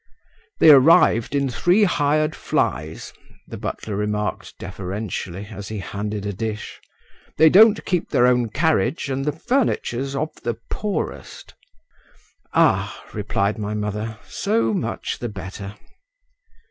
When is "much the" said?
14.73-15.29